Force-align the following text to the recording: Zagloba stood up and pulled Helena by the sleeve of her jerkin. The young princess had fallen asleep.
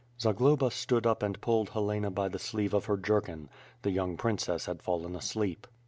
Zagloba 0.19 0.71
stood 0.71 1.05
up 1.05 1.21
and 1.21 1.39
pulled 1.41 1.69
Helena 1.69 2.09
by 2.09 2.27
the 2.27 2.39
sleeve 2.39 2.73
of 2.73 2.85
her 2.85 2.97
jerkin. 2.97 3.49
The 3.83 3.91
young 3.91 4.17
princess 4.17 4.65
had 4.65 4.81
fallen 4.81 5.15
asleep. 5.15 5.67